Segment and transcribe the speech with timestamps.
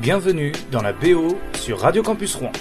[0.00, 2.52] Bienvenue dans la BO sur Radio Campus Rouen.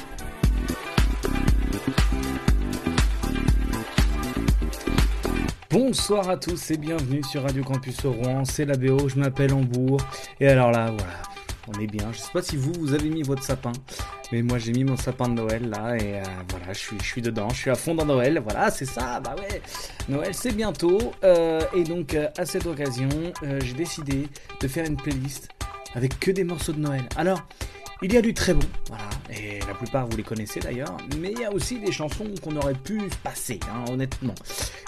[5.69, 10.01] Bonsoir à tous et bienvenue sur Radio Campus Rouen, c'est la BO, je m'appelle Hambourg.
[10.41, 11.13] Et alors là, voilà,
[11.69, 12.11] on est bien.
[12.11, 13.71] Je sais pas si vous, vous avez mis votre sapin,
[14.33, 17.05] mais moi j'ai mis mon sapin de Noël là et euh, voilà, je suis, je
[17.05, 18.41] suis dedans, je suis à fond dans Noël.
[18.43, 19.61] Voilà, c'est ça, bah ouais.
[20.09, 23.07] Noël c'est bientôt euh, et donc euh, à cette occasion,
[23.63, 24.27] j'ai décidé
[24.59, 25.47] de faire une playlist
[25.95, 27.03] avec que des morceaux de Noël.
[27.15, 27.43] Alors,
[28.01, 31.33] il y a du très bon, voilà, et la plupart vous les connaissez d'ailleurs, mais
[31.33, 34.35] il y a aussi des chansons qu'on aurait pu passer, hein, honnêtement.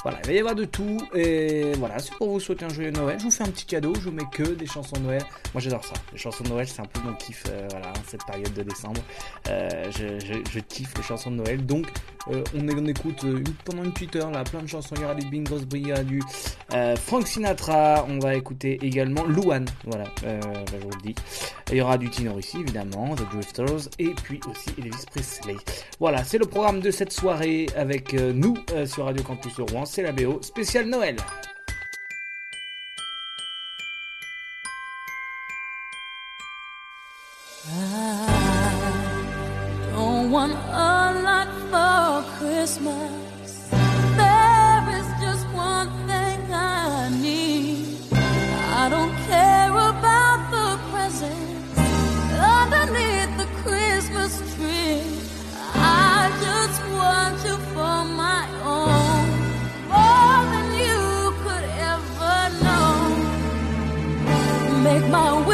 [0.04, 2.92] Voilà, il va y avoir de tout, et voilà, c'est pour vous souhaiter un joyeux
[2.92, 3.20] Noël.
[3.20, 5.24] Je vous fais un petit cadeau, je vous mets que des chansons de Noël.
[5.54, 8.26] Moi j'adore ça, les chansons de Noël, c'est un peu mon kiff, euh, voilà, cette
[8.26, 9.02] période de décembre.
[9.50, 11.88] Euh, je, kiffe les chansons de Noël, donc
[12.30, 13.26] euh, on, écoute
[13.66, 14.96] pendant une petite heure là, plein de chansons.
[14.96, 16.22] Il y aura du Bing Crosby, il y aura du
[16.96, 20.40] Frank Sinatra, on va écouter également Louane, voilà, bah,
[20.72, 21.16] je vous le dis.
[21.72, 23.01] Il y aura du Tino Rossi évidemment.
[23.10, 25.56] The Drifters et puis aussi Elvis Presley.
[26.00, 29.86] Voilà, c'est le programme de cette soirée avec euh, nous euh, sur Radio Campus Rouen,
[29.86, 31.16] c'est la BO spécial Noël.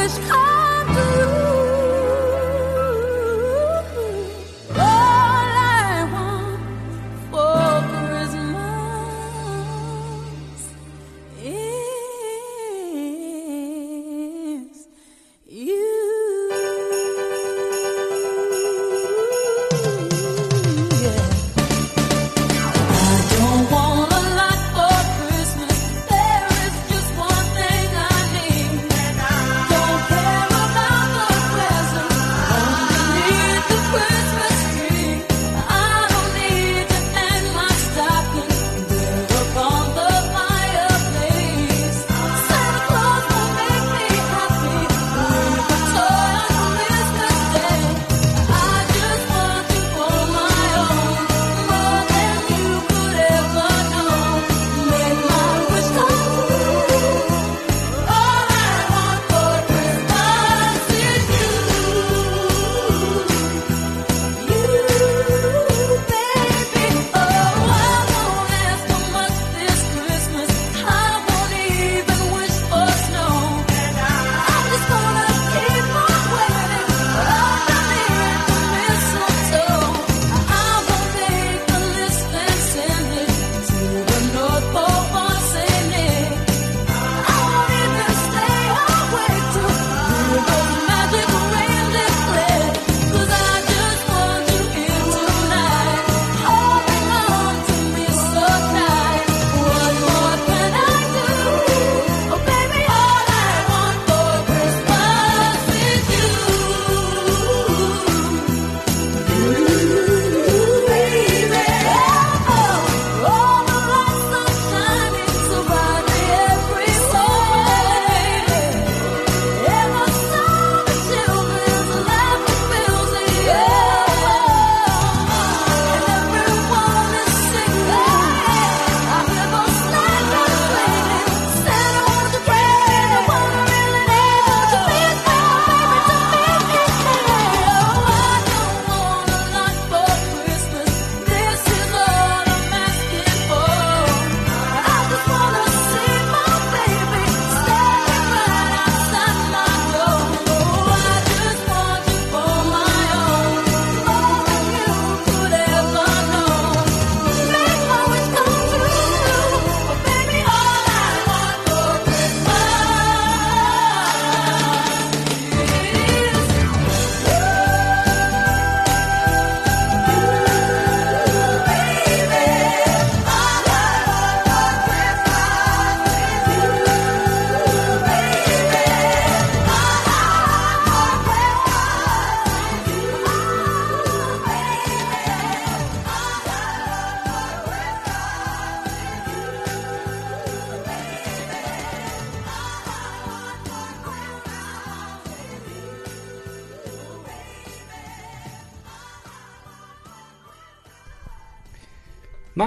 [0.07, 1.46] My wish come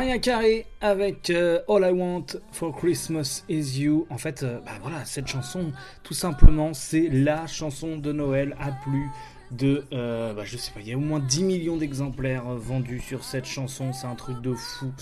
[0.00, 4.06] Maria Carey avec euh, All I Want for Christmas Is You.
[4.08, 8.73] En fait, euh, bah voilà, cette chanson, tout simplement, c'est la chanson de Noël à
[8.73, 9.11] plus
[9.50, 13.00] de, euh, bah je sais pas, il y a au moins 10 millions d'exemplaires vendus
[13.00, 14.93] sur cette chanson, c'est un truc de fou.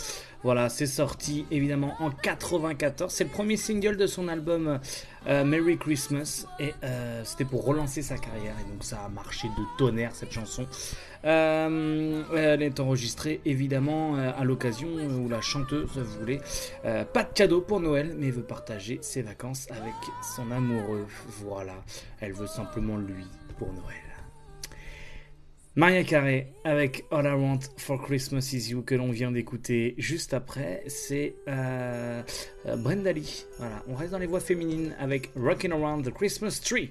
[0.44, 3.12] Voilà, c'est sorti évidemment en 94.
[3.12, 4.78] C'est le premier single de son album
[5.26, 9.48] euh, Merry Christmas et euh, c'était pour relancer sa carrière et donc ça a marché
[9.48, 10.64] de tonnerre cette chanson.
[11.24, 16.40] Euh, elle est enregistrée évidemment à l'occasion où la chanteuse voulait
[16.84, 19.94] pas de cadeau pour Noël mais veut partager ses vacances avec
[20.36, 21.06] son amoureux.
[21.42, 21.74] Voilà,
[22.20, 23.26] elle veut simplement lui
[23.58, 24.07] pour Noël.
[25.76, 30.34] Maria Carey avec All I Want for Christmas Is You que l'on vient d'écouter juste
[30.34, 32.22] après, c'est euh,
[32.66, 33.44] euh, Brenda Lee.
[33.58, 36.90] Voilà, on reste dans les voix féminines avec Rockin' Around the Christmas Tree.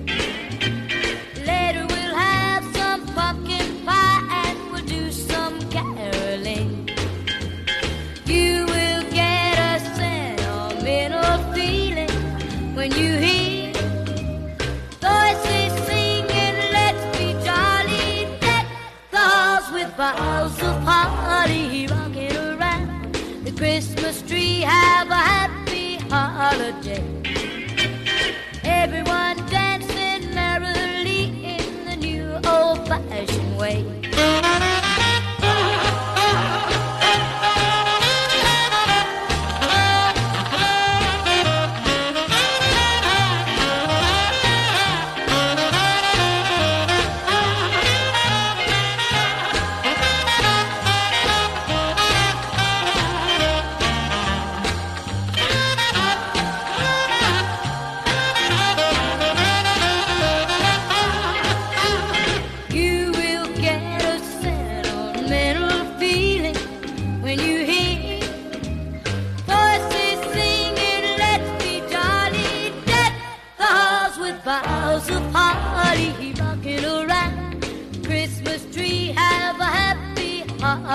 [24.31, 26.80] Tree, have a happy holiday.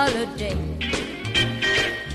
[0.07, 0.55] Holiday.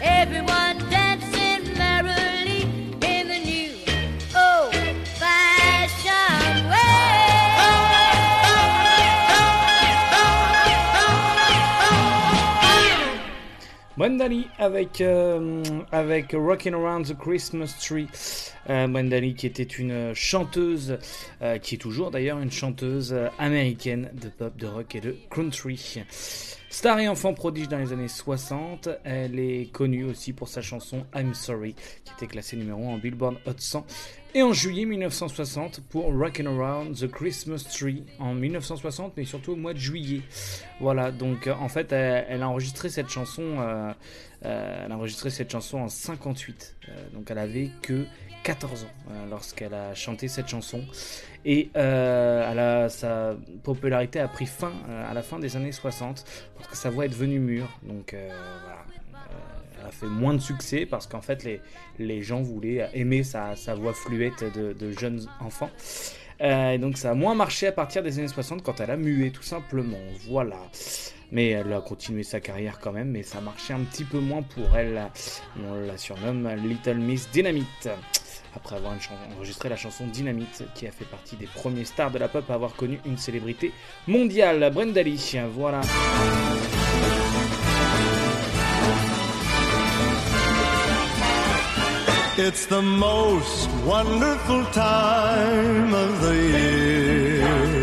[0.01, 2.63] Everyone dancing merrily
[3.03, 3.73] in the new
[4.35, 5.11] old-fashioned
[6.71, 6.79] way.
[13.97, 15.63] Brenda Lee avec, euh,
[15.93, 18.09] avec Rockin' Around the Christmas Tree.
[18.71, 20.99] Euh, qui était une chanteuse,
[21.43, 25.17] euh, qui est toujours d'ailleurs une chanteuse euh, américaine de pop, de rock et de
[25.31, 26.03] country.
[26.73, 31.05] Star et enfant prodige dans les années 60, elle est connue aussi pour sa chanson
[31.15, 33.85] I'm Sorry, qui était classée numéro 1 en Billboard Hot 100.
[34.35, 39.57] Et en juillet 1960 pour Rockin' Around the Christmas Tree en 1960, mais surtout au
[39.57, 40.23] mois de juillet.
[40.81, 43.93] Voilà, donc euh, en fait, elle, a enregistré cette chanson, euh,
[44.47, 46.77] euh, elle en 58.
[46.89, 48.07] Euh, donc elle avait que
[48.45, 50.83] 14 ans lorsqu'elle a chanté cette chanson.
[51.45, 56.25] Et euh, sa popularité a pris fin euh, à la fin des années 60
[56.57, 57.69] parce que sa voix est devenue mûre.
[57.83, 58.29] Donc euh,
[58.65, 58.85] voilà.
[59.81, 61.47] Elle a fait moins de succès parce qu'en fait
[61.99, 65.71] les, gens voulaient aimer sa, voix fluette de, jeunes enfants.
[66.41, 69.31] Euh, donc ça a moins marché à partir des années 60 quand elle a mué
[69.31, 69.99] tout simplement.
[70.29, 70.59] Voilà.
[71.33, 74.43] Mais elle a continué sa carrière quand même, mais ça marchait un petit peu moins
[74.43, 75.01] pour elle.
[75.59, 77.89] On la surnomme Little Miss Dynamite.
[78.55, 78.95] Après avoir
[79.37, 82.55] enregistré la chanson Dynamite, qui a fait partie des premiers stars de la pop à
[82.55, 83.73] avoir connu une célébrité
[84.07, 85.37] mondiale, Brenda Lee.
[85.55, 85.81] Voilà.
[92.39, 97.83] It's the most wonderful time of the year.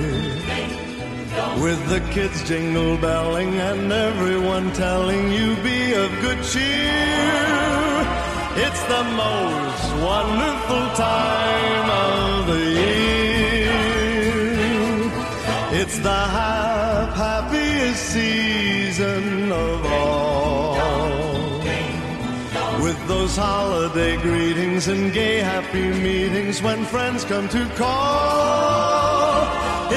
[1.63, 7.88] With the kids jingle belling and everyone telling you be of good cheer.
[8.65, 13.81] It's the most wonderful time of the year.
[15.81, 20.77] It's the hap- happiest season of all.
[22.83, 29.43] With those holiday greetings and gay happy meetings when friends come to call.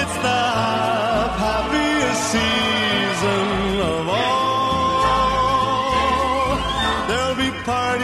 [0.01, 3.62] It's the hap- happiest season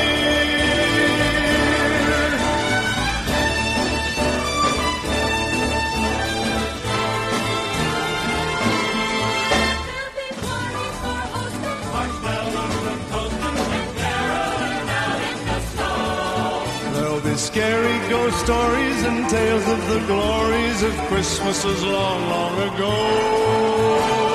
[16.93, 24.34] There'll be scary ghost stories and tales of the glories of Christmases long, long ago.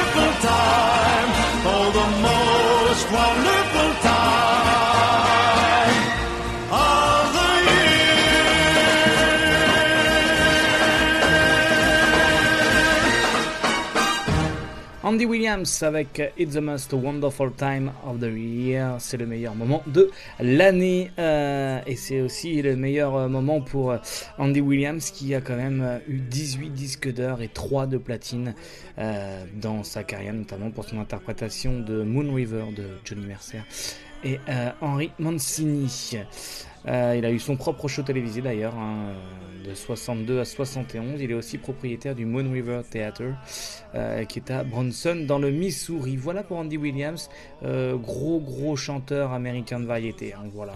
[15.11, 19.83] Andy Williams avec It's the Most Wonderful Time of the Year, c'est le meilleur moment
[19.85, 21.11] de l'année.
[21.19, 23.97] Euh, et c'est aussi le meilleur euh, moment pour euh,
[24.37, 28.55] Andy Williams qui a quand même eu 18 disques d'or et 3 de platine
[29.55, 33.63] dans sa carrière, notamment pour son interprétation de Moon River de Johnny Mercer
[34.23, 36.17] et euh, Henry Mancini.
[36.87, 39.13] Euh, il a eu son propre show télévisé d'ailleurs, hein,
[39.65, 41.21] euh, de 62 à 71.
[41.21, 43.23] Il est aussi propriétaire du Moon River Theatre,
[43.93, 46.15] euh, qui est à Bronson, dans le Missouri.
[46.17, 47.29] Voilà pour Andy Williams,
[47.63, 50.33] gros gros chanteur américain de variété.
[50.33, 50.73] hein, voilà.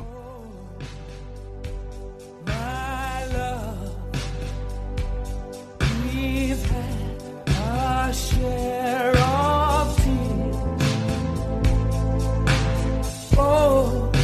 [13.38, 14.14] Oh,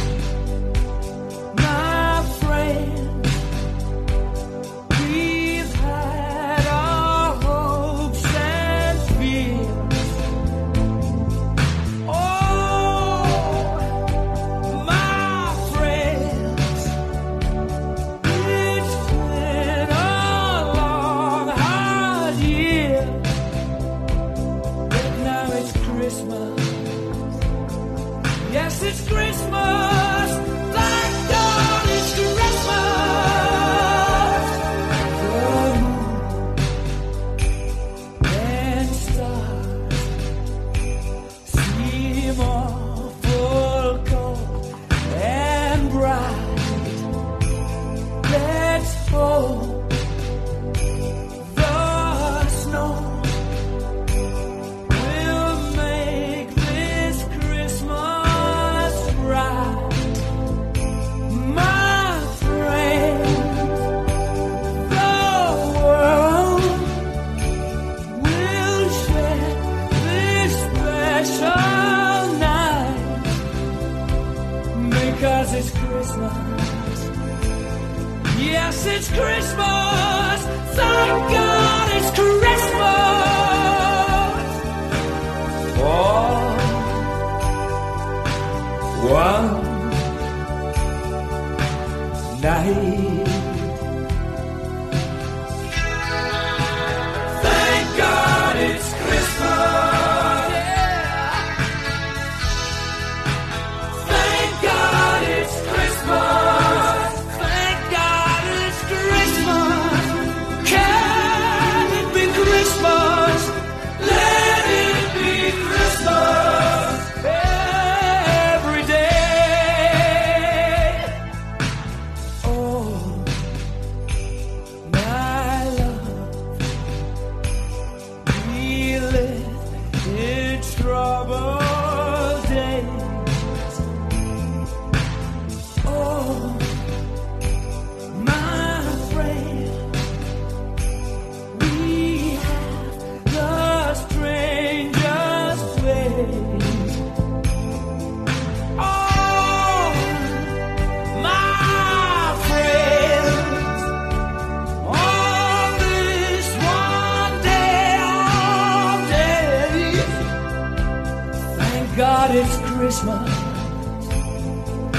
[162.34, 163.28] it's Christmas.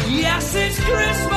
[0.08, 1.33] Yes, it's Christmas.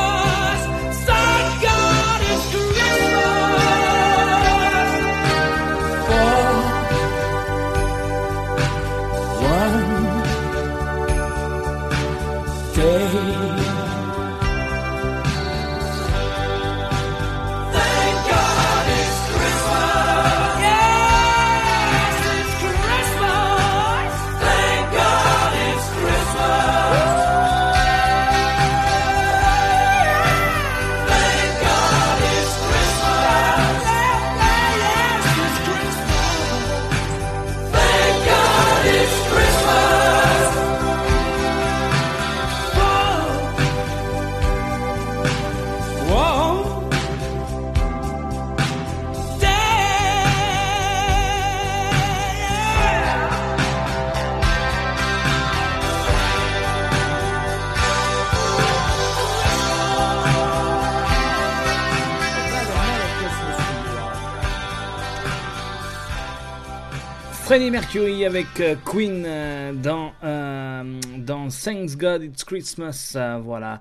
[67.56, 73.80] Freddie Mercury avec euh, Queen euh, dans euh, dans Thanks God It's Christmas voilà.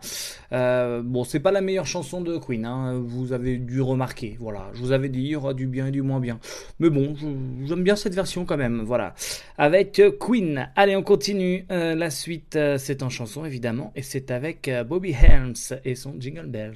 [0.54, 4.70] Euh, bon c'est pas la meilleure chanson de Queen hein, vous avez dû remarquer voilà.
[4.76, 6.40] Je vous avais dit il y aura du bien et du moins bien.
[6.80, 7.18] Mais bon
[7.66, 9.14] j'aime bien cette version quand même voilà.
[9.58, 10.70] Avec Queen.
[10.78, 15.96] Allez on continue la suite c'est en chanson évidemment et c'est avec Bobby Helms et
[15.96, 16.76] son Jingle Bells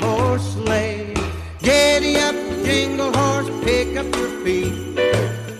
[0.00, 1.14] Horse sleigh.
[1.60, 4.74] Giddy up, jingle horse, pick up your feet.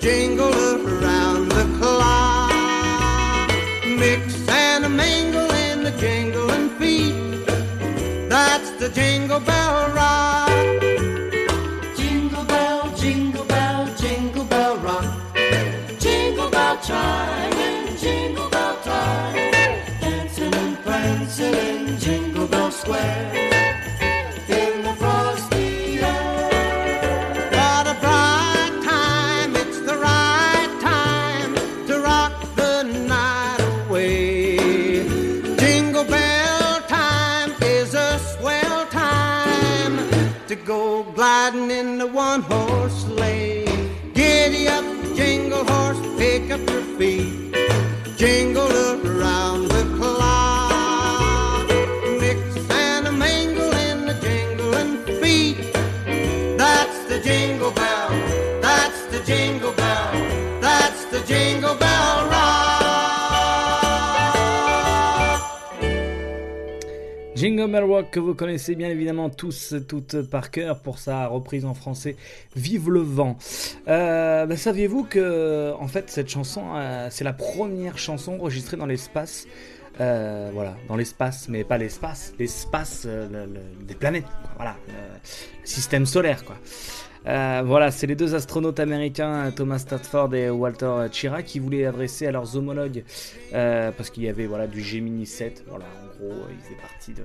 [0.00, 3.50] Jingle around the clock.
[3.84, 7.46] Mix and a mingle in the jingling feet.
[8.28, 10.50] That's the jingle bell rock.
[11.96, 15.06] Jingle bell, jingle bell, jingle bell rock.
[15.98, 19.34] Jingle bell chime and jingle bell time.
[20.00, 23.45] Dancing and prancing in Jingle Bell Square.
[59.26, 60.60] Jingle bell.
[60.60, 62.32] That's the jingle bell rock.
[67.34, 71.66] Jingle Bell Rock que vous connaissez bien évidemment tous, toutes par cœur pour sa reprise
[71.66, 72.16] en français
[72.56, 73.36] Vive le vent.
[73.88, 78.86] Euh, bah, Saviez-vous que en fait cette chanson euh, c'est la première chanson enregistrée dans
[78.86, 79.46] l'espace
[80.00, 84.94] euh, voilà, dans l'espace, mais pas l'espace, l'espace le- le- des planètes, voilà, le
[85.64, 86.56] système solaire, quoi.
[87.26, 92.26] Euh, voilà, c'est les deux astronautes américains, Thomas Stafford et Walter Chirac, qui voulaient adresser
[92.26, 93.04] à leurs homologues,
[93.52, 95.64] euh, parce qu'il y avait voilà du Gemini 7.
[95.68, 97.22] Voilà, en gros, ils faisaient partie de.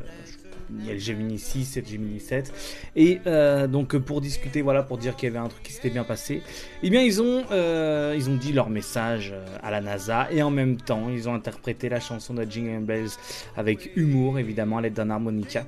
[0.74, 2.54] Il y a le Gemini 6 et le Gemini 7.
[2.96, 5.90] Et euh, donc pour discuter, voilà, pour dire qu'il y avait un truc qui s'était
[5.90, 6.42] bien passé,
[6.82, 10.78] eh bien ils ont, ils ont dit leur message à la NASA et en même
[10.78, 13.10] temps ils ont interprété la chanson de Jingle Bells
[13.58, 15.66] avec humour, évidemment, à l'aide d'un harmonica.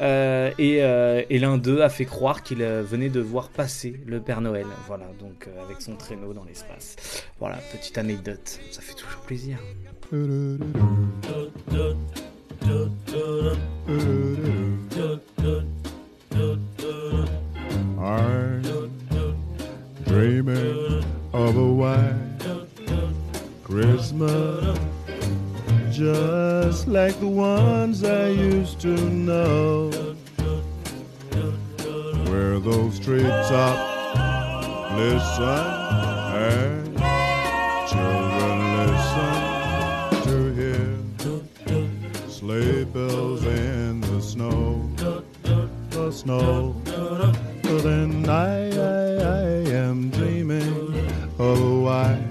[0.00, 4.00] Euh, et euh, et l'un d'eux a fait croire qu'il euh, venait de voir passer
[4.06, 6.96] le Père Noël, voilà, donc avec son traîneau dans l'espace.
[7.40, 9.58] Voilà, petite anecdote, ça fait toujours plaisir.
[20.06, 22.38] Dreaming of a white
[23.64, 24.78] Christmas,
[25.98, 29.90] just like the ones I used to know.
[32.30, 33.82] where those treetops
[34.94, 35.58] listen
[36.38, 36.96] and
[37.90, 39.42] children listen
[40.22, 44.88] to hear sleigh bells in the snow,
[45.90, 46.80] the snow.
[47.64, 49.46] Then I, I, I
[49.82, 52.22] am dreaming of a white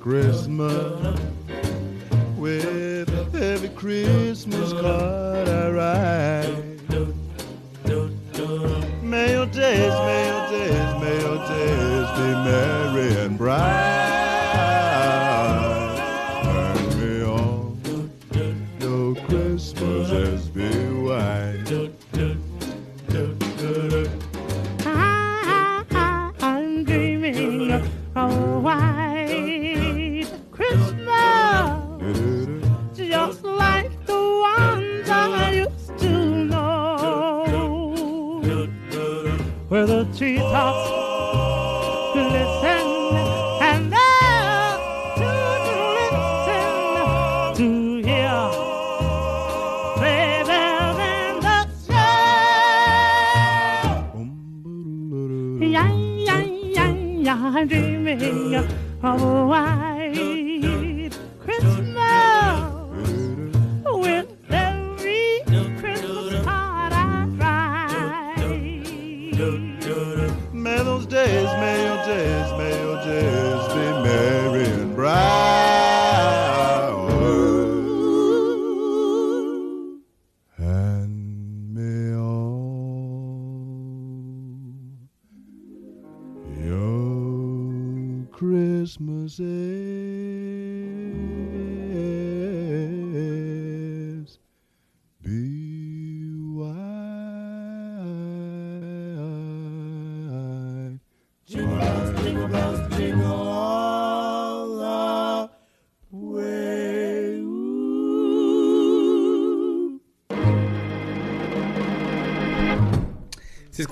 [0.00, 1.35] Christmas
[3.86, 6.66] Christmas card I write.
[7.84, 10.90] Your days, your days,
[11.22, 12.75] your days be merry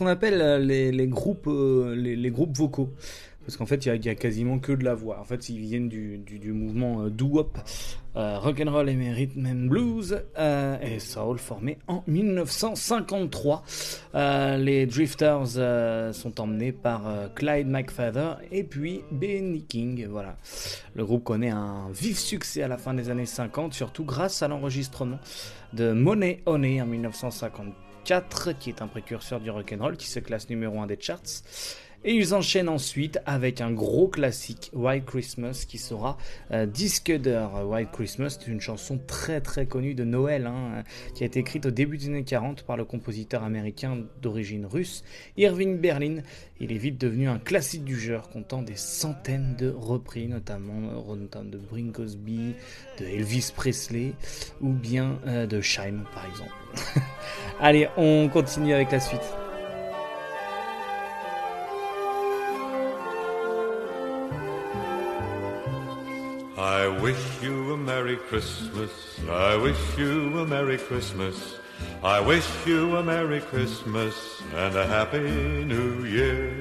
[0.05, 2.91] qu'on appelle euh, les, groupes, euh, les, groupes vocaux.
[3.45, 5.19] Parce qu'en fait, il y a- quasiment que de la voix.
[5.21, 7.59] En fait, ils viennent du, du, mouvement euh, doo-wop,
[8.17, 13.65] euh, rock'n'roll et rhythm and blues euh, et soul formé en 1953.
[14.15, 17.03] Euh, les Drifters sont emmenés par
[17.35, 20.07] Clyde McFadder et puis Benny King.
[20.09, 20.37] Voilà.
[20.95, 24.49] Le groupe connaît un vif succès à la fin des années 50, surtout grâce à
[24.49, 25.19] l'enregistrement
[25.73, 26.87] de Money Honey en
[28.05, 31.43] 1954, qui est un précurseur du rock'n'roll, qui se classe numéro 1 des charts.
[32.05, 36.19] Et ils enchaînent ensuite avec un gros classique, White Christmas, qui sera
[36.53, 37.11] euh, disque.
[37.11, 41.67] White Christmas, c'est une chanson très très connue de Noël, hein, qui a été écrite
[41.67, 45.03] au début des années 40 par le compositeur américain d'origine russe,
[45.39, 46.19] Irving Berlin.
[46.61, 51.43] Il est vite devenu un classique du genre, comptant des centaines de reprises, notamment, euh,
[51.45, 52.55] de Bring Cosby,
[53.01, 54.13] de Elvis Presley,
[54.61, 56.53] ou bien euh, de Shime, par exemple.
[57.61, 59.44] Allez, on continue avec la suite.
[66.65, 68.91] I wish you a Merry Christmas.
[69.29, 71.59] I wish you a Merry Christmas.
[72.03, 75.29] I wish you a Merry Christmas and a Happy
[75.67, 76.59] New Year.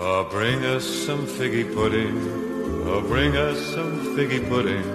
[0.00, 2.16] Oh, bring us some figgy pudding.
[2.88, 4.86] Oh, bring us some figgy pudding.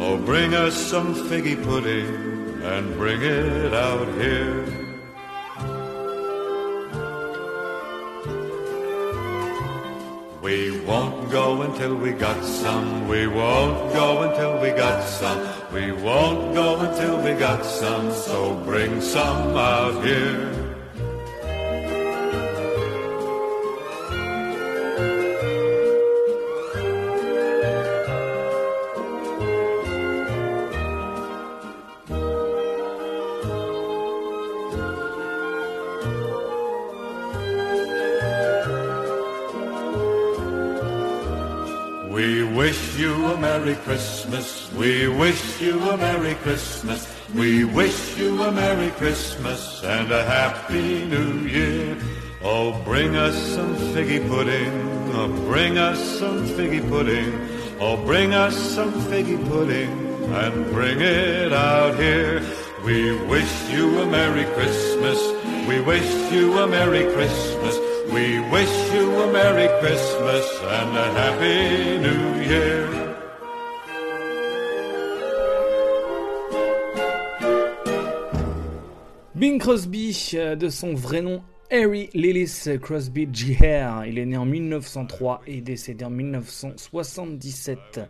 [0.00, 4.81] Oh, bring us some figgy pudding and bring it out here.
[10.42, 13.06] We won't go until we got some.
[13.06, 15.38] We won't go until we got some.
[15.72, 18.10] We won't go until we got some.
[18.10, 20.61] So bring some out here.
[43.02, 44.72] You a Merry Christmas.
[44.74, 47.00] We wish you a Merry Christmas.
[47.34, 51.96] We wish you a Merry Christmas and a Happy New Year.
[52.42, 54.72] Oh, bring us some figgy pudding.
[55.14, 57.32] Oh, bring us some figgy pudding.
[57.80, 59.90] Oh, bring us some figgy pudding
[60.40, 62.40] and bring it out here.
[62.84, 65.18] We wish you a Merry Christmas.
[65.66, 67.81] We wish you a Merry Christmas.
[68.12, 72.88] We wish you a Merry Christmas and a Happy New Year.
[79.34, 84.02] Bing Crosby, euh, de son vrai nom Harry Lillis Crosby Jr.
[84.06, 88.00] Il est né en 1903 et décédé en 1977.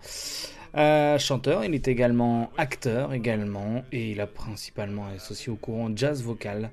[0.75, 6.23] Euh, chanteur, il est également acteur également et il a principalement associé au courant jazz
[6.23, 6.71] vocal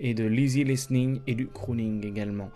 [0.00, 2.50] et de l'easy listening et du crooning également.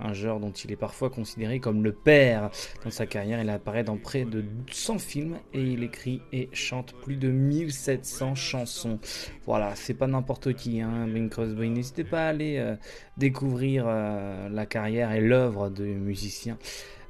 [0.00, 2.50] Un genre dont il est parfois considéré comme le père.
[2.82, 6.94] Dans sa carrière, il apparaît dans près de 100 films et il écrit et chante
[6.94, 8.98] plus de 1700 chansons.
[9.46, 11.68] Voilà, c'est pas n'importe qui, hein, Bing Crosby.
[11.68, 12.74] N'hésitez pas à aller euh,
[13.18, 16.56] découvrir euh, la carrière et l'œuvre de musicien.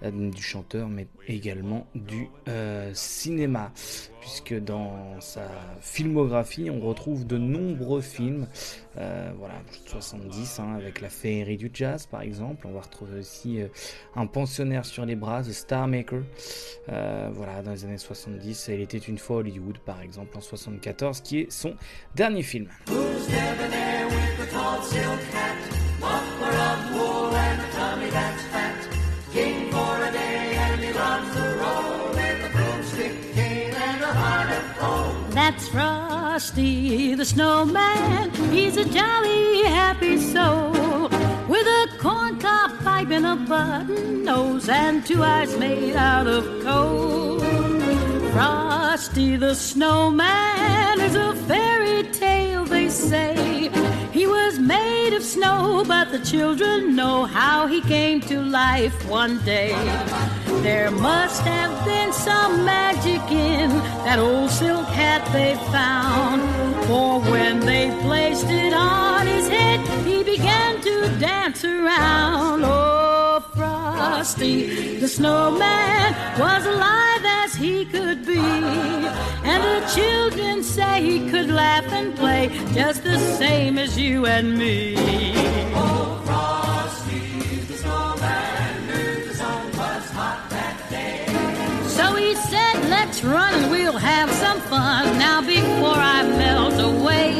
[0.05, 3.73] Euh, du chanteur, mais également du euh, cinéma,
[4.21, 5.43] puisque dans sa
[5.81, 8.47] filmographie, on retrouve de nombreux films,
[8.97, 9.55] euh, voilà,
[9.87, 12.69] 70, hein, avec La féerie du jazz, par exemple.
[12.69, 13.59] On va retrouver aussi
[14.15, 16.23] Un pensionnaire sur les bras, The Star Maker,
[16.87, 18.69] voilà, dans les années 70.
[18.73, 21.75] Il était une fois Hollywood, par exemple, en 74, qui est son
[22.15, 22.69] dernier film.
[35.41, 38.33] That's Frosty the Snowman.
[38.51, 41.09] He's a jolly, happy soul
[41.47, 47.39] with a corncob pipe and a button nose and two eyes made out of coal.
[48.33, 53.71] Frosty the Snowman is a fairy tale, they say.
[54.13, 59.39] He was made of snow, but the children know how he came to life one
[59.45, 59.73] day.
[60.63, 63.71] There must have been some magic in
[64.05, 66.43] that old silk hat they found.
[66.87, 72.65] For when they placed it on his head, he began to dance around.
[72.65, 78.39] Oh, Frosty, the snowman, was alive as he could be.
[78.39, 84.59] And the children say he could laugh and play just the same as you and
[84.59, 84.97] me.
[92.99, 97.31] Let's run and we'll have some fun now before I melt away.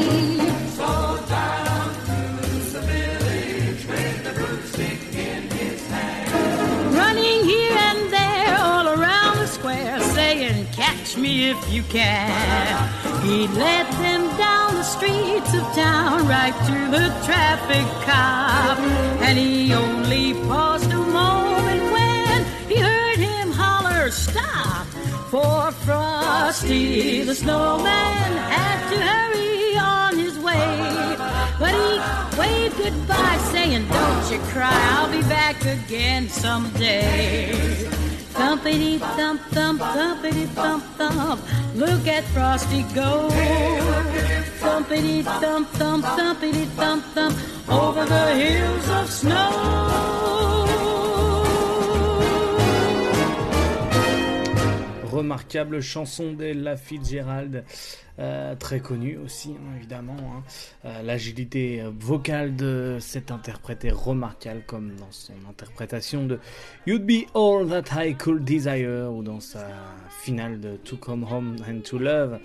[6.99, 12.31] Running here and there all around the square, saying, catch me if you can.
[13.23, 18.77] He led them down the streets of town right to the traffic cop.
[19.25, 22.37] And he only paused a moment when
[22.69, 24.87] he heard him holler, stop!
[25.29, 31.15] For Frosty the snowman had to hurry on his way.
[31.59, 37.51] But he waved goodbye, saying, Don't you cry, I'll be back again someday.
[38.33, 41.41] Thumpity thump thump, thumpity thump thump.
[41.75, 43.29] Look at Frosty go.
[44.61, 47.37] Thumpity thump thump, thumpity thump thump.
[47.69, 50.78] Over the hills of snow.
[55.09, 57.63] Remarquable chanson d'Ella Fitzgerald.
[58.19, 60.17] Euh, très connue aussi, hein, évidemment.
[60.17, 60.43] Hein.
[60.85, 66.37] Euh, L'agilité vocale de cette interprète est remarquable, comme dans son interprétation de
[66.85, 69.67] You'd Be All That I Could Desire, ou dans sa
[70.09, 72.39] finale de To Come Home and To Love.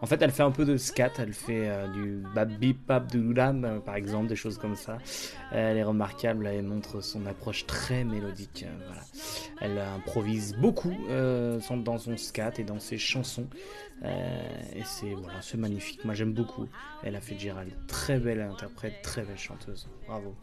[0.00, 3.10] En fait, elle fait un peu de scat, elle fait euh, du bap bip bap
[3.10, 4.98] doudam, euh, par exemple, des choses comme ça.
[5.50, 8.64] elle est remarquable, elle montre son approche très mélodique.
[8.86, 9.02] voilà.
[9.60, 13.46] Elle improvise beaucoup dans son scat et dans ses chansons.
[14.04, 16.04] Et c'est voilà, c'est magnifique.
[16.04, 16.68] Moi j'aime beaucoup.
[17.02, 17.72] Elle a fait Gérald.
[17.86, 19.88] Très belle interprète, très belle chanteuse.
[20.06, 20.36] Bravo.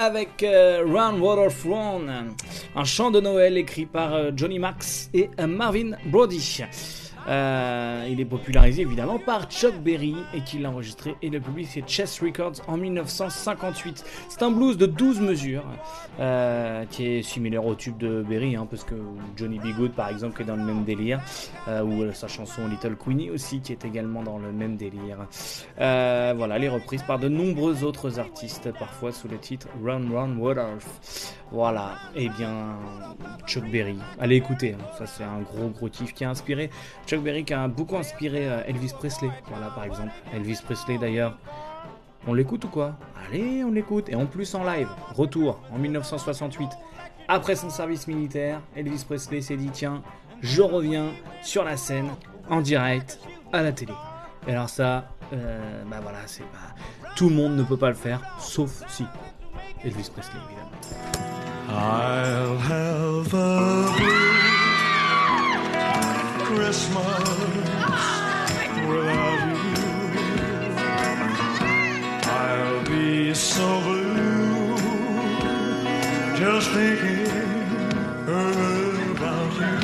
[0.00, 2.00] Avec euh, Run Waterfront,
[2.74, 6.62] un chant de Noël écrit par euh, Johnny Max et euh, Marvin Brody.
[8.08, 11.88] Il est popularisé évidemment par Chuck Berry et qu'il l'a enregistré et le public c'est
[11.88, 14.04] Chess Records en 1958.
[14.28, 15.64] C'est un blues de 12 mesures
[16.18, 18.94] euh, qui est similaire au tube de Berry hein, parce que
[19.36, 19.74] Johnny B.
[19.76, 21.20] Good par exemple est dans le même délire
[21.68, 25.18] euh, ou euh, sa chanson Little Queenie aussi qui est également dans le même délire.
[25.76, 31.34] Voilà, les reprises par de nombreux autres artistes parfois sous le titre Run Run Waterf.
[31.52, 32.76] Voilà, et bien
[33.46, 34.84] Chuck Berry, allez écouter, hein.
[34.96, 36.70] ça c'est un gros gros kiff qui a inspiré
[37.08, 40.12] Chuck Berry qui a beaucoup inspiré euh, Elvis Presley, voilà par exemple.
[40.32, 41.36] Elvis Presley d'ailleurs,
[42.26, 42.94] on l'écoute ou quoi?
[43.26, 46.68] Allez, on l'écoute, et en plus en live, retour en 1968.
[47.28, 50.02] Après son service militaire, Elvis Presley s'est dit tiens,
[50.40, 51.10] je reviens
[51.42, 52.08] sur la scène,
[52.48, 53.18] en direct,
[53.52, 53.92] à la télé.
[54.46, 56.74] Et alors ça, euh, bah voilà, c'est pas...
[57.14, 59.04] Tout le monde ne peut pas le faire, sauf si
[59.84, 60.70] Elvis Presley évidemment.
[61.68, 64.40] I'll have a
[66.44, 67.69] Christmas
[68.88, 69.80] without you.
[72.30, 74.76] I'll be so blue
[76.36, 77.26] just thinking
[78.26, 79.78] about you.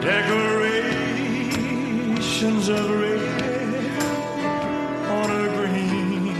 [0.00, 4.00] Decorations of red
[5.18, 6.34] on a green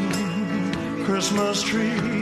[1.05, 2.16] Christmas tree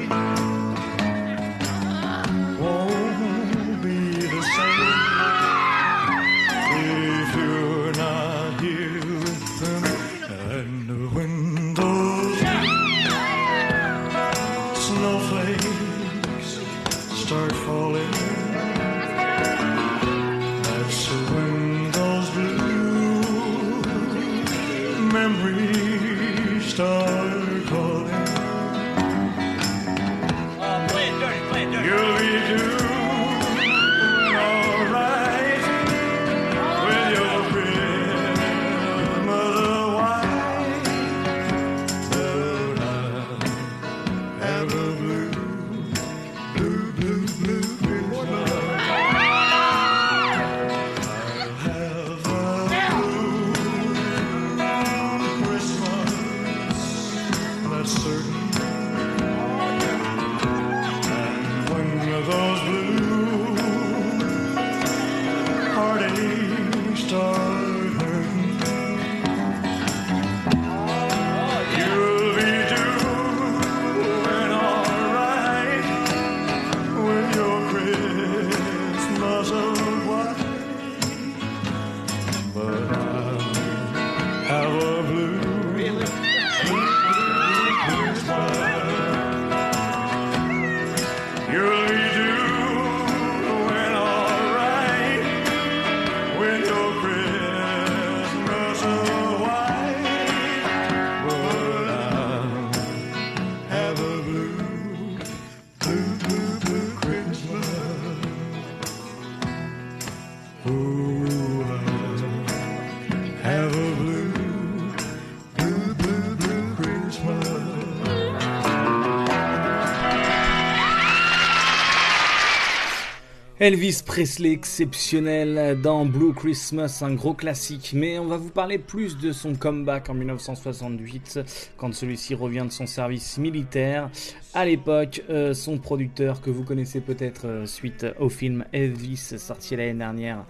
[123.64, 129.16] Elvis Presley exceptionnel dans Blue Christmas, un gros classique, mais on va vous parler plus
[129.16, 131.40] de son comeback en 1968
[131.78, 134.10] quand celui-ci revient de son service militaire.
[134.52, 139.76] À l'époque, euh, son producteur que vous connaissez peut-être euh, suite au film Elvis sorti
[139.76, 140.44] l'année dernière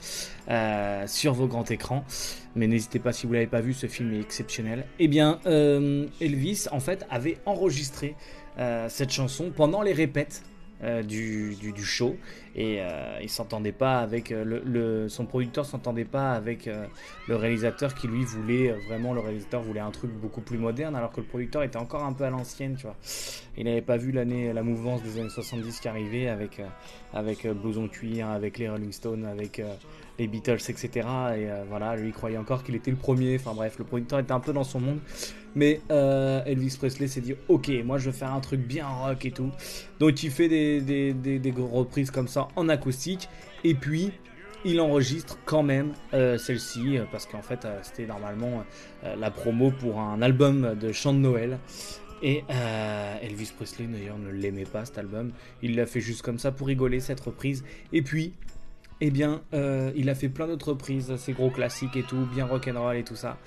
[0.50, 2.04] euh, sur vos grands écrans,
[2.56, 4.86] mais n'hésitez pas si vous l'avez pas vu, ce film est exceptionnel.
[4.98, 8.16] Eh bien, Elvis en fait avait enregistré
[8.88, 10.42] cette chanson pendant les répètes
[10.82, 12.16] euh, du, du, show.
[12.56, 16.68] Et euh, il s'entendait pas avec euh, le, son producteur s'entendait pas avec
[17.28, 21.12] le réalisateur qui lui voulait vraiment le réalisateur voulait un truc beaucoup plus moderne alors
[21.12, 22.96] que le producteur était encore un peu à l'ancienne tu vois.
[23.56, 26.60] Il n'avait pas vu l'année la mouvance des années 70 qui arrivait avec
[27.12, 29.62] avec Blouson Cuir avec les Rolling Stones avec
[30.18, 31.02] les Beatles etc et
[31.50, 33.36] euh, voilà lui il croyait encore qu'il était le premier.
[33.36, 35.00] Enfin bref le producteur était un peu dans son monde.
[35.56, 39.24] Mais euh, Elvis Presley s'est dit ok moi je veux faire un truc bien rock
[39.24, 39.50] et tout.
[39.98, 43.28] Donc il fait des, des, des, reprises comme ça en acoustique.
[43.64, 44.12] Et puis
[44.64, 48.64] il enregistre quand même euh, celle-ci parce qu'en fait c'était normalement
[49.02, 51.58] la promo pour un album de chant de Noël.
[52.22, 52.42] Et
[53.20, 55.32] Elvis Presley d'ailleurs ne l'aimait pas cet album.
[55.60, 57.64] Il l'a fait juste comme ça pour rigoler cette reprise.
[57.92, 58.32] Et puis
[59.01, 62.47] eh bien euh, il a fait plein d'autres reprises ces gros classiques et tout bien
[62.47, 63.38] rock'n'roll et tout ça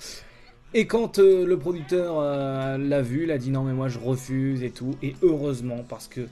[0.74, 3.98] et quand euh, le producteur euh, l'a vu, il a dit non mais moi je
[3.98, 4.94] refuse et tout.
[5.02, 6.28] Et heureusement parce que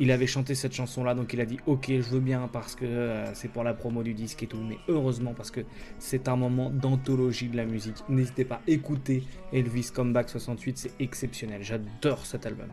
[0.00, 2.74] il avait chanté cette chanson là, donc il a dit ok je veux bien parce
[2.74, 4.58] que c'est pour la promo du disque et tout.
[4.66, 5.60] Mais heureusement parce que
[5.98, 7.96] c'est un moment d'anthologie de la musique.
[8.08, 11.62] N'hésitez pas à écouter Elvis Comeback 68, c'est exceptionnel.
[11.62, 12.68] J'adore cet album.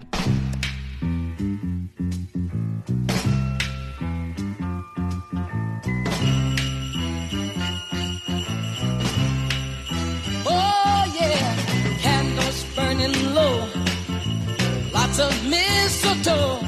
[15.21, 16.59] Of mistletoe,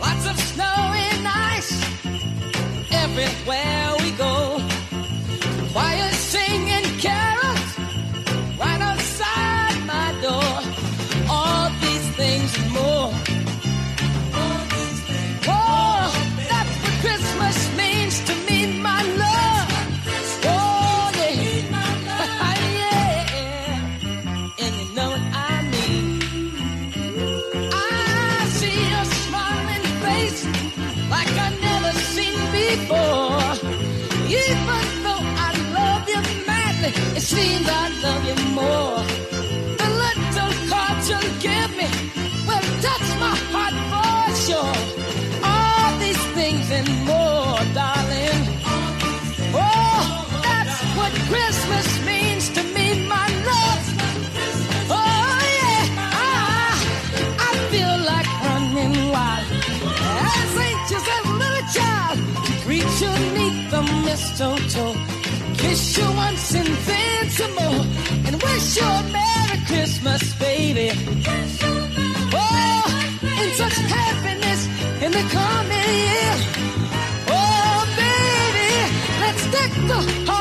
[0.00, 0.78] lots of snow
[1.08, 1.72] and ice
[2.92, 4.31] everywhere we go.
[64.12, 64.94] Mistletoe.
[65.56, 67.84] Kiss you once and then some more.
[68.26, 70.88] And wish you a Merry Christmas, baby.
[72.34, 72.84] Oh,
[73.42, 74.60] in such happiness
[75.04, 76.34] in the coming year.
[77.38, 78.72] Oh, baby,
[79.22, 80.31] let's deck the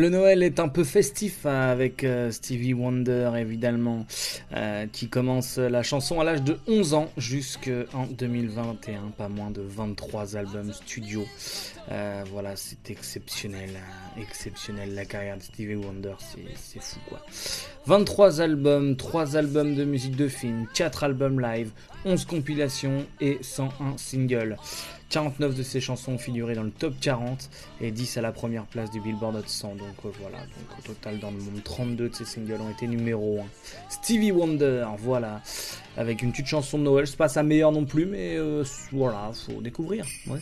[0.00, 4.06] Le Noël est un peu festif hein, avec euh, Stevie Wonder évidemment,
[4.56, 9.60] euh, qui commence la chanson à l'âge de 11 ans jusqu'en 2021, pas moins de
[9.60, 11.26] 23 albums studio.
[11.92, 17.20] Euh, voilà, c'est exceptionnel, hein, exceptionnel la carrière de Stevie Wonder, c'est c'est fou quoi.
[17.84, 21.72] 23 albums, 3 albums de musique de film, 4 albums live,
[22.06, 24.56] 11 compilations et 101 singles.
[25.10, 27.50] 49 de ses chansons ont figuré dans le top 40
[27.80, 29.74] et 10 à la première place du Billboard Hot 100.
[29.74, 30.38] Donc euh, voilà,
[30.78, 33.44] au total dans le monde, 32 de ses singles ont été numéro 1.
[33.90, 35.42] Stevie Wonder, voilà,
[35.96, 39.32] avec une petite chanson de Noël, c'est pas sa meilleure non plus, mais euh, voilà,
[39.34, 40.06] faut découvrir.
[40.26, 40.40] Ouais.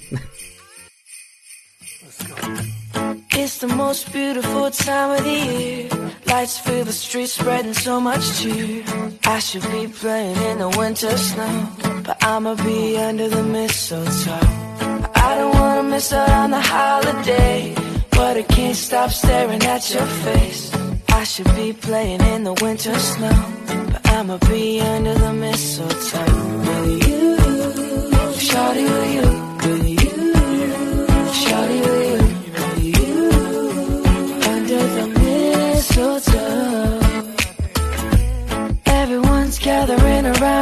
[3.40, 5.88] It's the most beautiful time of the year.
[6.26, 8.82] Lights fill the streets, spreading so much cheer.
[9.24, 11.68] I should be playing in the winter snow,
[12.04, 14.40] but I'ma be under the mistletoe.
[15.14, 17.76] I don't wanna miss out on the holiday,
[18.10, 20.72] but I can't stop staring at your face.
[21.08, 23.38] I should be playing in the winter snow,
[23.92, 26.34] but I'ma be under the mistletoe.
[26.66, 27.36] With you,
[28.48, 29.47] shawty with you,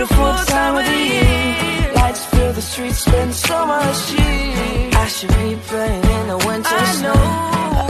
[0.00, 1.92] Beautiful time of the year.
[1.94, 4.90] Lights fill the streets, spend so much cheer.
[5.04, 7.20] I should be playing in the winter snow.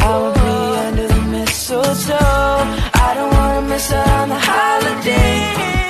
[0.09, 0.57] I will be
[0.87, 2.63] under the mistletoe.
[3.07, 5.37] I don't wanna miss out on the holiday,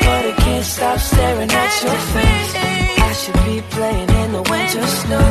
[0.04, 2.52] but I can't stop staring at your face.
[3.08, 5.26] I should be playing in the winter snow,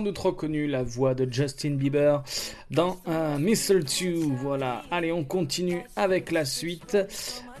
[0.00, 2.22] sans doute reconnu la voix de Justin Bieber
[2.70, 4.32] dans un Mistletoe.
[4.40, 4.82] Voilà.
[4.90, 6.96] Allez, on continue avec la suite.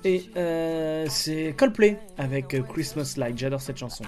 [0.04, 3.36] Et euh, c'est Coldplay avec Christmas Light.
[3.36, 4.04] J'adore cette chanson.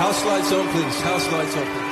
[0.00, 1.04] House lights on, please.
[1.04, 1.85] House lights on.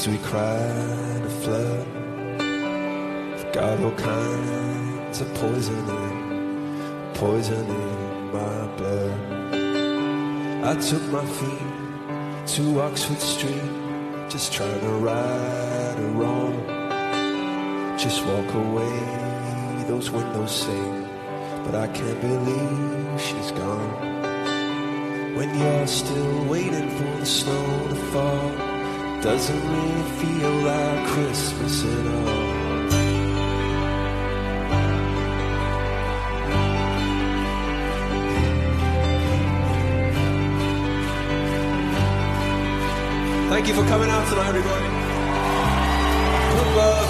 [0.00, 1.86] Tears we cried, a flood.
[2.40, 9.18] I've got all kinds of poison in, poison in my blood.
[10.64, 13.70] I took my feet to Oxford Street,
[14.30, 16.54] just trying to right a wrong.
[17.98, 20.82] Just walk away, those windows say,
[21.64, 25.34] but I can't believe she's gone.
[25.36, 28.59] When you're still waiting for the snow to fall,
[29.22, 32.50] doesn't really feel like Christmas at all.
[43.50, 44.86] Thank you for coming out tonight, everybody.
[46.56, 47.09] Put love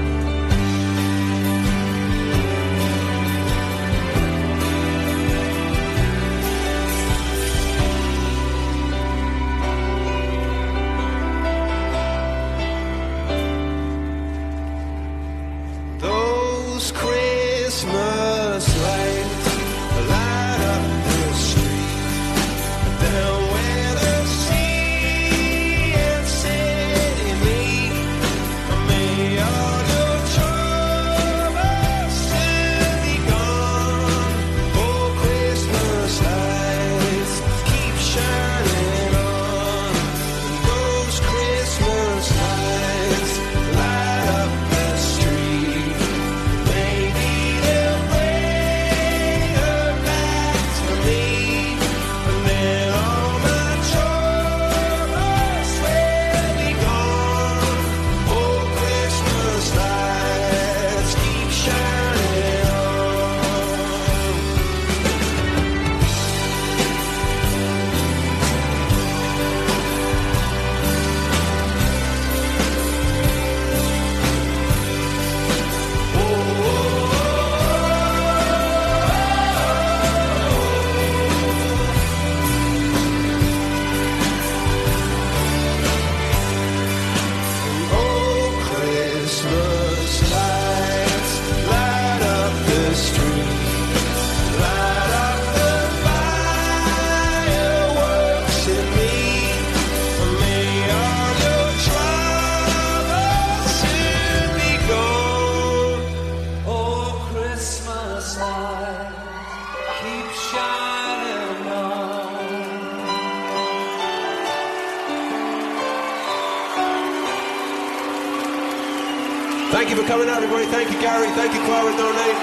[119.81, 120.67] Thank you for coming out, everybody.
[120.69, 121.25] Thank you, Gary.
[121.33, 122.37] Thank you, Clara No Name.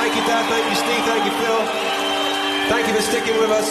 [0.00, 0.48] Thank you, Dad.
[0.48, 1.04] Thank you, Steve.
[1.04, 1.60] Thank you, Phil.
[2.72, 3.68] Thank you for sticking with us.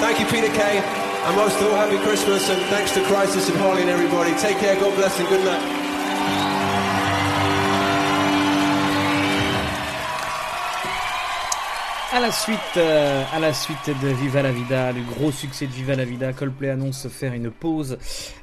[0.00, 0.80] Thank you, Peter Kay.
[0.80, 4.32] And most of all, happy Christmas and thanks to Crisis and Holly and everybody.
[4.40, 5.60] Take care, God bless and good night.
[12.10, 15.72] À la suite, euh, à la suite de Viva la Vida, le gros succès de
[15.72, 17.98] Viva la Vida, Coldplay annonce faire une pause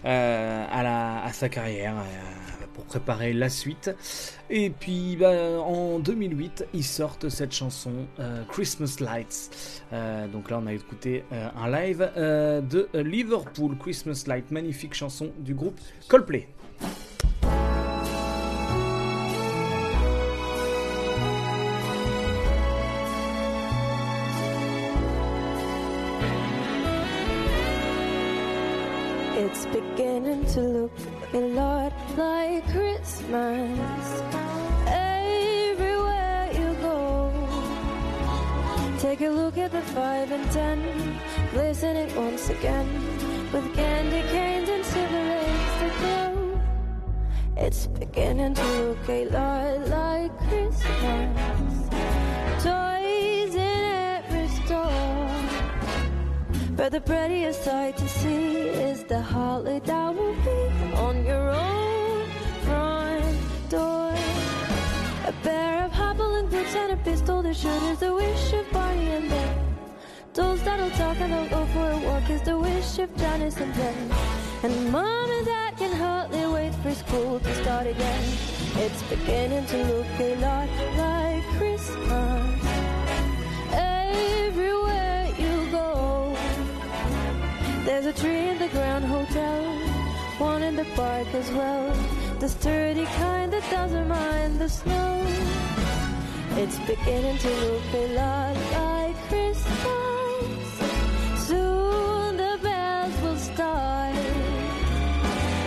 [0.05, 2.45] euh, à, la, à sa carrière euh,
[2.76, 3.89] pour préparer la suite.
[4.49, 9.84] Et puis, bah, en 2008, ils sortent cette chanson euh, Christmas Lights.
[9.93, 15.32] Euh, donc là, on a écouté euh, un live de Liverpool, Christmas Light, magnifique chanson
[15.39, 16.47] du groupe Coldplay.
[31.34, 34.21] A lot like Christmas
[34.88, 37.32] everywhere you go.
[38.99, 41.19] Take a look at the five and ten,
[41.51, 42.88] glisten it once again
[43.51, 46.61] with candy canes and lakes that glow.
[47.57, 51.89] It's beginning to look a lot like Christmas.
[52.63, 53.05] Toys
[56.76, 62.28] But the prettiest sight to see is the holly that will be on your own
[62.63, 64.13] front door.
[65.26, 69.07] A pair of hobbling boots and a pistol that shoot is the wish of Barney
[69.07, 69.57] and Ben.
[70.34, 73.73] Dolls that'll talk and they'll go for a walk is the wish of Janice and
[73.76, 74.11] Ben.
[74.63, 78.23] And mom and dad can hardly wait for school to start again.
[78.76, 82.55] It's beginning to look a lot like Christmas.
[88.06, 89.64] There's a tree in the Grand Hotel,
[90.38, 91.91] one in the park as well.
[92.38, 95.24] The sturdy kind that doesn't mind the snow.
[96.51, 100.70] It's beginning to look a lot like Christmas.
[101.47, 104.16] Soon the bells will start.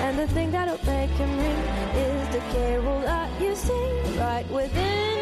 [0.05, 1.62] And the thing that'll make him ring
[2.07, 5.18] is the carol that you sing right within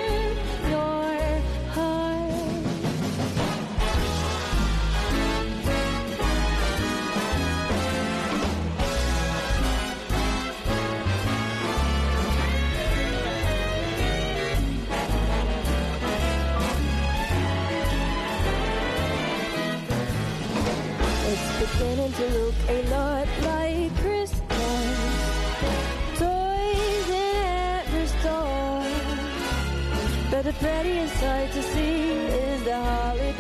[21.78, 24.40] beginning to look a lot like Christmas.
[26.18, 27.36] Toys in
[27.76, 28.84] every store.
[30.30, 32.12] But the prettiest sight to see
[32.44, 33.32] is the holly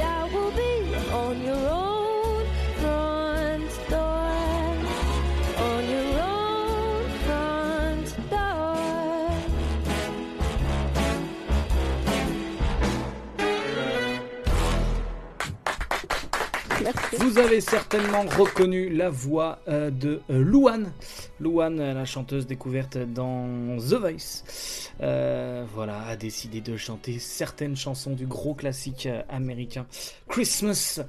[17.26, 20.92] Vous avez certainement reconnu la voix euh, de euh, Louane.
[21.40, 23.48] Louane, euh, la chanteuse découverte dans
[23.78, 24.44] The Voice,
[25.00, 29.86] euh, voilà, a décidé de chanter certaines chansons du gros classique américain
[30.28, 31.00] Christmas.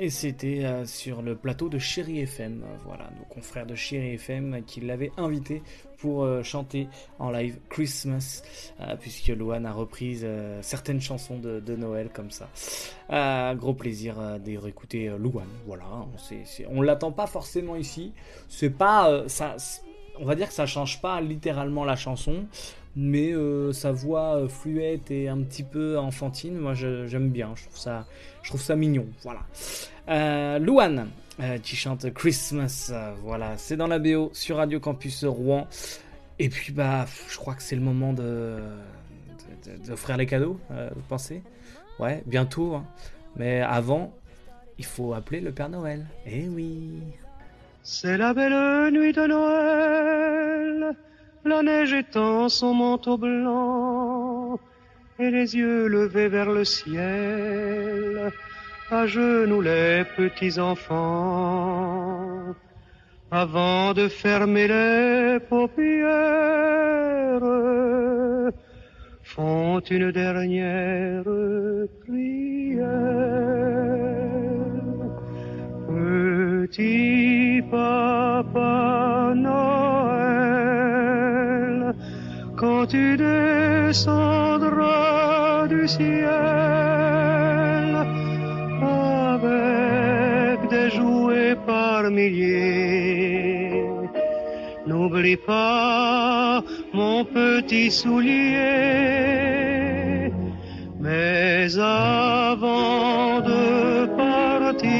[0.00, 2.64] Et c'était sur le plateau de Chéri FM.
[2.84, 5.62] Voilà, nos confrères de Chéri FM qui l'avaient invité
[5.98, 6.88] pour euh, chanter
[7.18, 8.42] en live Christmas,
[8.80, 12.48] euh, puisque Louane a repris euh, certaines chansons de, de Noël comme ça.
[13.54, 15.10] Gros plaisir de réécouter.
[15.66, 15.84] Voilà,
[16.44, 18.12] c'est- on l'attend pas forcément ici.
[18.48, 19.56] C'est pas ça.
[20.18, 22.46] On va dire que ça change pas littéralement la chanson,
[22.96, 23.32] mais
[23.72, 27.52] sa voix fluette et un petit peu enfantine, moi j'aime bien.
[27.56, 28.06] Je trouve ça,
[28.42, 29.06] je trouve ça mignon.
[29.22, 29.40] Voilà.
[30.08, 31.08] Euh, Louane.
[31.40, 31.76] Euh, qui
[32.10, 35.66] Christmas, euh, voilà, c'est dans la BO sur Radio Campus Rouen.
[36.38, 38.58] Et puis bah, je crois que c'est le moment de-
[39.86, 41.42] d'offrir les cadeaux, euh, vous pensez?
[41.98, 42.74] Ouais, bientôt.
[42.74, 42.84] hein.
[43.36, 44.12] Mais avant,
[44.78, 46.06] il faut appeler le Père Noël.
[46.26, 47.00] Eh oui.
[47.82, 50.96] C'est la belle nuit de Noël,
[51.44, 54.58] la neige étend son manteau blanc,
[55.18, 58.32] et les yeux levés vers le ciel,
[58.90, 62.54] à genoux les petits enfants,
[63.30, 66.10] avant de fermer les paupières,
[69.22, 71.24] font une dernière
[72.04, 72.84] prière.
[75.88, 80.24] Petit papa Noël,
[82.56, 84.36] quand tu descendras
[85.68, 87.23] du ciel
[94.86, 98.60] N'oublie pas mon petit soulier.
[101.00, 104.90] Mais avant de partir,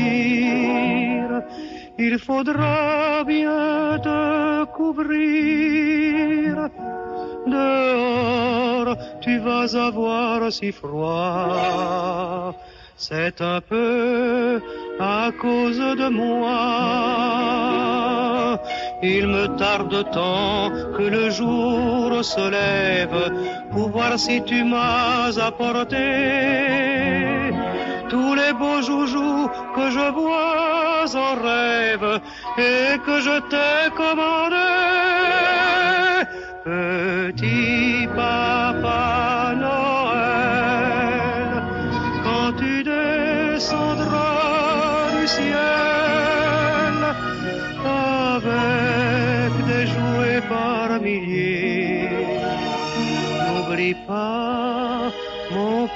[1.98, 6.70] il faudra bien te couvrir.
[7.46, 12.54] Dehors, tu vas avoir si froid.
[12.96, 14.62] C'est un peu
[15.00, 16.50] à cause de moi.
[19.02, 23.32] Il me tarde tant que le jour se lève
[23.70, 26.04] pour voir si tu m'as apporté
[28.08, 32.20] tous les beaux joujoux que je vois en rêve
[32.58, 34.54] et que je t'ai commandé.
[36.64, 39.23] Petit papa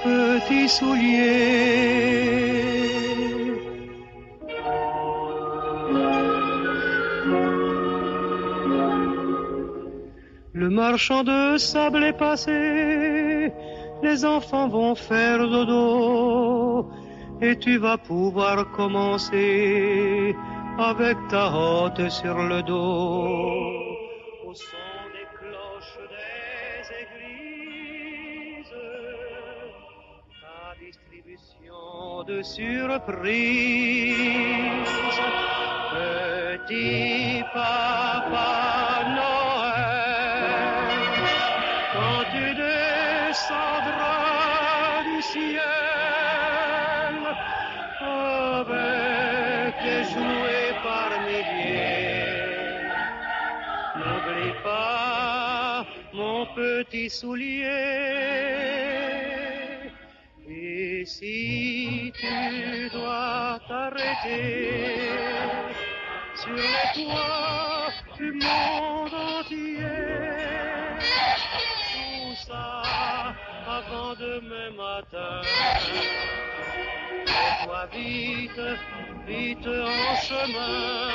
[0.05, 1.89] mon petit soulier.
[10.53, 13.53] Le marchand de sable est passé,
[14.03, 16.91] les enfants vont faire dodo,
[17.41, 20.35] et tu vas pouvoir commencer
[20.79, 23.88] avec ta hotte sur le dos.
[32.29, 34.13] De surprise.
[35.91, 40.93] Petit papa Noël,
[41.95, 43.89] quand tu descendras
[45.09, 45.65] du ciel
[48.01, 52.93] avec les jouets par milliers,
[53.97, 57.89] n'oublie pas mon petit soulier.
[61.01, 64.83] Et si tu dois t'arrêter
[66.35, 69.77] sur les toits du monde entier,
[71.93, 72.83] tout ça
[73.69, 75.41] avant demain matin.
[77.27, 78.63] Mets-toi vite,
[79.29, 81.11] vite en chemin.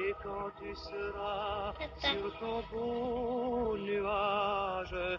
[0.00, 5.18] Et quand tu seras sur ton beau nuage,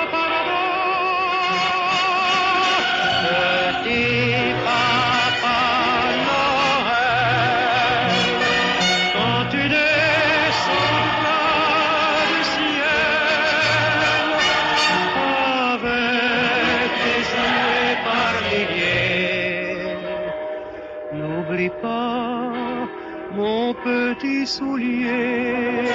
[24.41, 25.85] petit soulier.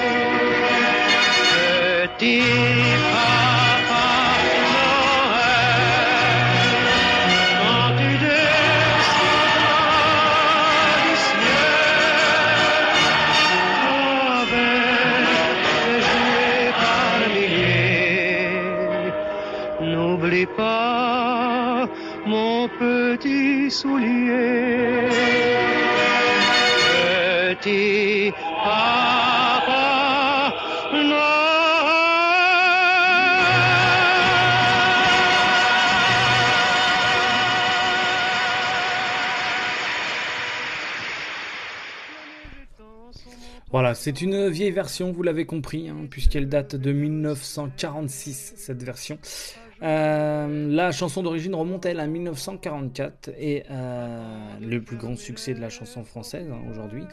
[2.19, 2.43] Petit
[3.13, 4.07] papa
[4.73, 5.83] Noël,
[7.61, 9.27] quand tu descendras
[11.03, 11.67] du ciel
[14.41, 18.63] avec tes jouets par milliers,
[19.81, 21.89] n'oublie pas
[22.27, 24.76] mon petit soulier.
[44.07, 49.19] C'est une vieille version, vous l'avez compris, hein, puisqu'elle date de 1946, cette version.
[49.83, 54.19] Euh, la chanson d'origine remonte elle à 1944 et euh,
[54.61, 57.05] le plus grand succès de la chanson française hein, aujourd'hui,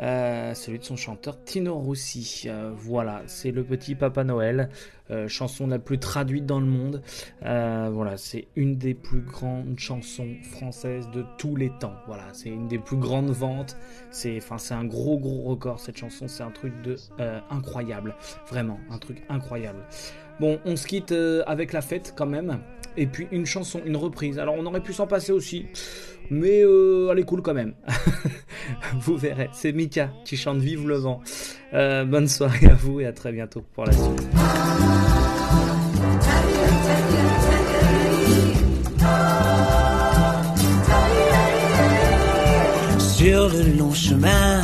[0.00, 2.48] euh, celui de son chanteur Tino Rossi.
[2.74, 4.70] Voilà, c'est le petit Papa Noël,
[5.28, 7.02] chanson la plus traduite dans le monde.
[7.42, 11.94] Voilà, c'est une des plus grandes chansons françaises de tous les temps.
[12.06, 13.76] Voilà, c'est une des plus grandes ventes.
[14.10, 16.28] C'est, enfin, c'est un gros gros record cette chanson.
[16.28, 16.96] C'est un truc de
[17.50, 18.14] incroyable,
[18.48, 19.84] vraiment, un truc incroyable.
[20.38, 22.58] Bon, on se quitte euh, avec la fête quand même.
[22.96, 24.38] Et puis une chanson, une reprise.
[24.38, 25.66] Alors on aurait pu s'en passer aussi.
[26.30, 27.74] Mais euh, elle est cool quand même.
[29.00, 29.48] vous verrez.
[29.52, 31.22] C'est Mika qui chante Vive le vent.
[31.72, 34.22] Euh, bonne soirée à vous et à très bientôt pour la suite.
[42.98, 44.62] Sur le long chemin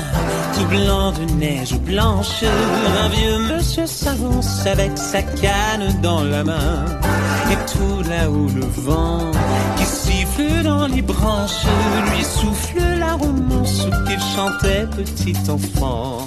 [0.72, 2.44] blanc de neige blanche.
[3.04, 6.84] Un vieux monsieur s'avance avec sa canne dans la main.
[7.52, 9.30] Et tout là-haut le vent
[9.76, 11.66] qui siffle dans les branches
[12.10, 16.18] lui souffle la romance qu'il chantait petit enfant.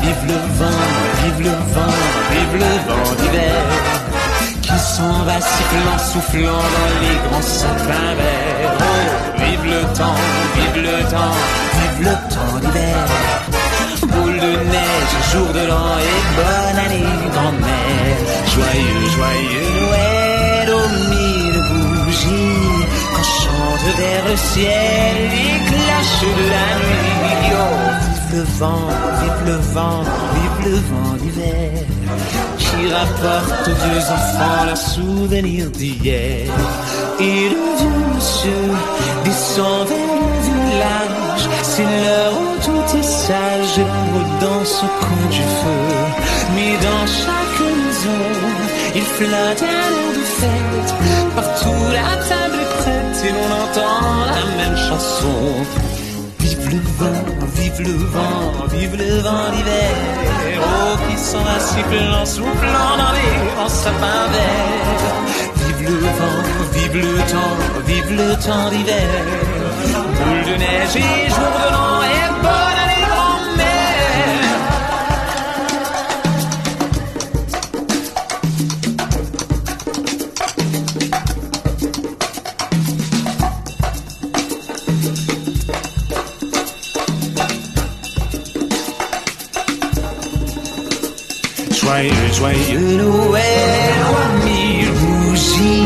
[0.00, 0.80] Vive le vent,
[1.22, 1.96] vive le vent,
[2.32, 3.62] vive le vent d'hiver
[4.62, 8.76] qui s'en va sifflant, soufflant dans les grands sapins verts.
[8.78, 10.20] Oh, vive le temps,
[10.54, 11.36] vive le temps,
[11.78, 13.59] vive le temps d'hiver.
[14.40, 18.18] De neige, jour de l'an et bonne année, grand-mère.
[18.54, 22.86] Joyeux, joyeux Noël aux mille bougies.
[23.14, 27.20] Quand chante vers le ciel les cloches de la nuit.
[27.52, 28.88] Oh, vive le vent,
[29.20, 30.02] vive le vent,
[30.34, 31.84] vive le vent d'hiver
[32.58, 36.46] qui rapporte aux vieux enfants leurs souvenirs d'hier.
[37.18, 38.70] Et le vieux monsieur
[39.24, 42.49] descend vers le village, c'est l'heure
[43.30, 45.82] où tout est sage, et l'ombre danse au coin du feu.
[46.54, 48.22] Mais dans chaque maison,
[48.94, 50.94] il flotte un air de fête,
[51.34, 55.36] partout la table est prête et l'on entend la même chanson.
[56.40, 57.24] Vive le vent,
[57.54, 59.94] vive le vent, vive le vent d'hiver.
[60.62, 65.18] Oh, qui s'en va sifflant, soufflant dans les grands sapins verts.
[65.56, 67.56] Vive le vent, vive le temps,
[67.86, 69.08] vive le temps d'hiver.
[70.16, 72.69] Boule de neige et jour de l'an et bonne
[92.00, 94.00] Joyeux, joyeux Noël,
[94.42, 95.84] mille bougies,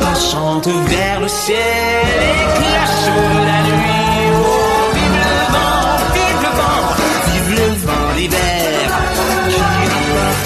[0.00, 4.24] on chante vers le ciel et clash de la nuit.
[4.36, 5.84] Oh, vive le vent,
[6.16, 6.80] vive le vent,
[7.26, 8.86] vive le vent d'hiver,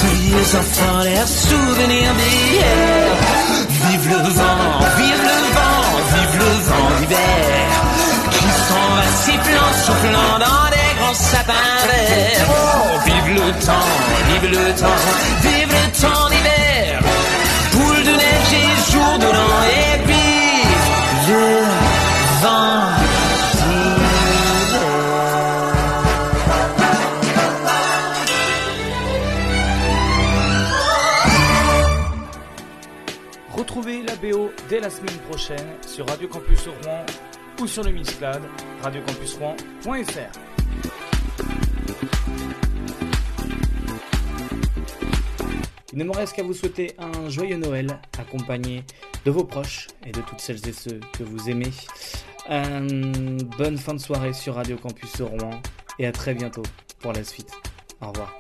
[0.01, 3.15] qui aux vieux enfants leurs souvenirs d'hier.
[3.69, 7.67] Vive le vent, vive le vent, vive le vent d'hiver,
[8.33, 10.84] qui s'en va sifflant, soufflant dans des
[11.17, 13.89] Oh, vive le temps,
[14.29, 15.01] vive le temps,
[15.43, 17.01] vive le temps d'hiver.
[17.73, 20.65] Boule de neige et jour de l'an et puis
[21.29, 21.45] le
[22.43, 22.85] vent
[33.53, 37.07] Retrouvez la BO dès la semaine prochaine sur Radio Campus Rouen
[37.61, 38.43] ou sur le Mixcloud
[38.83, 40.54] radiocampusrouen.fr.
[45.95, 48.83] Il ne me reste qu'à vous souhaiter un joyeux Noël accompagné
[49.25, 51.71] de vos proches et de toutes celles et ceux que vous aimez.
[52.51, 55.63] Euh, bonne fin de soirée sur Radio Campus Rouen
[56.01, 56.65] et à très bientôt
[56.99, 57.53] pour la suite.
[58.01, 58.37] Au revoir.